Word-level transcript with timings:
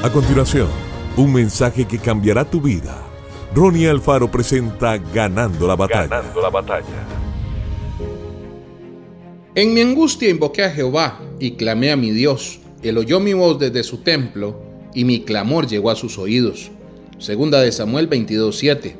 A 0.00 0.12
continuación, 0.12 0.68
un 1.16 1.32
mensaje 1.32 1.84
que 1.84 1.98
cambiará 1.98 2.48
tu 2.48 2.60
vida. 2.60 3.02
Ronnie 3.52 3.88
Alfaro 3.88 4.30
presenta 4.30 4.96
Ganando 4.96 5.66
la 5.66 5.74
batalla. 5.74 6.06
Ganando 6.06 6.40
la 6.40 6.50
batalla. 6.50 6.84
En 9.56 9.74
mi 9.74 9.80
angustia 9.80 10.28
invoqué 10.28 10.62
a 10.62 10.70
Jehová 10.70 11.20
y 11.40 11.56
clamé 11.56 11.90
a 11.90 11.96
mi 11.96 12.12
Dios. 12.12 12.60
Él 12.80 12.96
oyó 12.96 13.18
mi 13.18 13.32
voz 13.32 13.58
desde 13.58 13.82
su 13.82 13.98
templo 13.98 14.62
y 14.94 15.04
mi 15.04 15.24
clamor 15.24 15.66
llegó 15.66 15.90
a 15.90 15.96
sus 15.96 16.16
oídos. 16.16 16.70
Segunda 17.18 17.60
de 17.60 17.72
Samuel 17.72 18.08
22:7. 18.08 18.94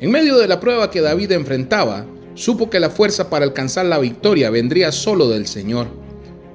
En 0.00 0.10
medio 0.10 0.36
de 0.36 0.48
la 0.48 0.60
prueba 0.60 0.90
que 0.90 1.00
David 1.00 1.32
enfrentaba, 1.32 2.04
supo 2.34 2.68
que 2.68 2.78
la 2.78 2.90
fuerza 2.90 3.30
para 3.30 3.46
alcanzar 3.46 3.86
la 3.86 3.98
victoria 3.98 4.50
vendría 4.50 4.92
solo 4.92 5.30
del 5.30 5.46
Señor. 5.46 5.86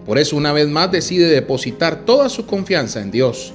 Por 0.06 0.20
eso 0.20 0.38
una 0.38 0.54
vez 0.54 0.68
más 0.68 0.92
decide 0.92 1.26
depositar 1.28 2.06
toda 2.06 2.30
su 2.30 2.46
confianza 2.46 3.02
en 3.02 3.10
Dios. 3.10 3.54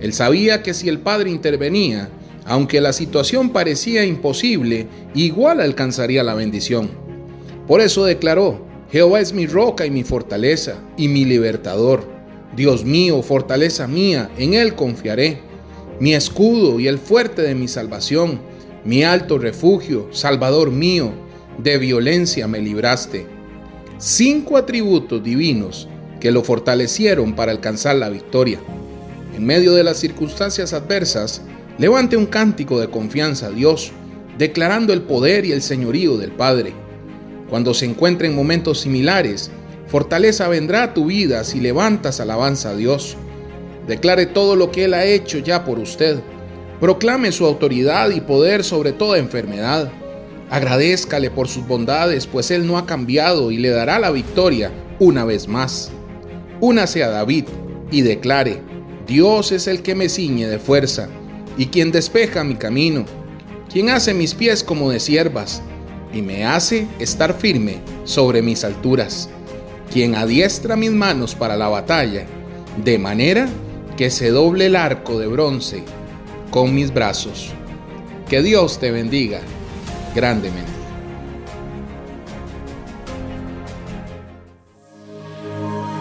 Él 0.00 0.12
sabía 0.12 0.62
que 0.62 0.74
si 0.74 0.88
el 0.88 1.00
Padre 1.00 1.30
intervenía, 1.30 2.08
aunque 2.44 2.80
la 2.80 2.92
situación 2.92 3.50
parecía 3.50 4.04
imposible, 4.04 4.86
igual 5.14 5.60
alcanzaría 5.60 6.22
la 6.22 6.34
bendición. 6.34 6.90
Por 7.66 7.80
eso 7.80 8.04
declaró, 8.04 8.64
Jehová 8.90 9.20
es 9.20 9.32
mi 9.32 9.46
roca 9.46 9.84
y 9.86 9.90
mi 9.90 10.04
fortaleza 10.04 10.76
y 10.96 11.08
mi 11.08 11.24
libertador. 11.24 12.04
Dios 12.54 12.84
mío, 12.84 13.22
fortaleza 13.22 13.86
mía, 13.86 14.30
en 14.38 14.54
Él 14.54 14.74
confiaré. 14.74 15.40
Mi 15.98 16.14
escudo 16.14 16.78
y 16.78 16.86
el 16.86 16.98
fuerte 16.98 17.42
de 17.42 17.54
mi 17.54 17.68
salvación, 17.68 18.40
mi 18.84 19.02
alto 19.02 19.38
refugio, 19.38 20.08
Salvador 20.12 20.70
mío, 20.70 21.10
de 21.58 21.78
violencia 21.78 22.46
me 22.46 22.60
libraste 22.60 23.36
cinco 23.98 24.56
atributos 24.56 25.22
divinos 25.22 25.88
que 26.20 26.30
lo 26.30 26.42
fortalecieron 26.42 27.34
para 27.34 27.52
alcanzar 27.52 27.96
la 27.96 28.08
victoria. 28.08 28.60
En 29.36 29.46
medio 29.46 29.74
de 29.74 29.84
las 29.84 29.98
circunstancias 29.98 30.72
adversas, 30.72 31.42
levante 31.78 32.16
un 32.16 32.26
cántico 32.26 32.80
de 32.80 32.88
confianza 32.90 33.46
a 33.46 33.50
Dios, 33.50 33.92
declarando 34.38 34.92
el 34.92 35.02
poder 35.02 35.44
y 35.44 35.52
el 35.52 35.62
señorío 35.62 36.16
del 36.16 36.32
Padre. 36.32 36.72
Cuando 37.48 37.74
se 37.74 37.84
encuentre 37.84 38.26
en 38.26 38.34
momentos 38.34 38.80
similares, 38.80 39.50
fortaleza 39.86 40.48
vendrá 40.48 40.82
a 40.82 40.94
tu 40.94 41.06
vida 41.06 41.44
si 41.44 41.60
levantas 41.60 42.18
alabanza 42.18 42.70
a 42.70 42.76
Dios. 42.76 43.16
Declare 43.86 44.26
todo 44.26 44.56
lo 44.56 44.72
que 44.72 44.86
Él 44.86 44.94
ha 44.94 45.04
hecho 45.04 45.38
ya 45.38 45.64
por 45.64 45.78
usted. 45.78 46.18
Proclame 46.80 47.30
su 47.30 47.46
autoridad 47.46 48.10
y 48.10 48.20
poder 48.20 48.64
sobre 48.64 48.92
toda 48.92 49.18
enfermedad 49.18 49.92
Agradézcale 50.48 51.30
por 51.30 51.48
sus 51.48 51.66
bondades, 51.66 52.26
pues 52.26 52.52
Él 52.52 52.66
no 52.66 52.78
ha 52.78 52.86
cambiado 52.86 53.50
y 53.50 53.56
le 53.56 53.70
dará 53.70 53.98
la 53.98 54.12
victoria 54.12 54.70
una 55.00 55.24
vez 55.24 55.48
más. 55.48 55.90
Únase 56.60 57.02
a 57.02 57.08
David 57.08 57.46
y 57.90 58.02
declare, 58.02 58.62
Dios 59.06 59.52
es 59.52 59.68
el 59.68 59.82
que 59.82 59.94
me 59.94 60.08
ciñe 60.08 60.48
de 60.48 60.58
fuerza 60.58 61.08
y 61.56 61.66
quien 61.66 61.92
despeja 61.92 62.42
mi 62.42 62.56
camino, 62.56 63.04
quien 63.72 63.90
hace 63.90 64.12
mis 64.14 64.34
pies 64.34 64.64
como 64.64 64.90
de 64.90 64.98
siervas 64.98 65.62
y 66.12 66.22
me 66.22 66.44
hace 66.44 66.88
estar 66.98 67.34
firme 67.34 67.78
sobre 68.04 68.42
mis 68.42 68.64
alturas, 68.64 69.28
quien 69.92 70.16
adiestra 70.16 70.74
mis 70.74 70.90
manos 70.90 71.34
para 71.34 71.56
la 71.56 71.68
batalla, 71.68 72.26
de 72.84 72.98
manera 72.98 73.48
que 73.96 74.10
se 74.10 74.30
doble 74.30 74.66
el 74.66 74.76
arco 74.76 75.18
de 75.18 75.28
bronce 75.28 75.84
con 76.50 76.74
mis 76.74 76.92
brazos. 76.92 77.50
Que 78.28 78.42
Dios 78.42 78.78
te 78.80 78.90
bendiga 78.90 79.40
grandemente. 80.14 80.75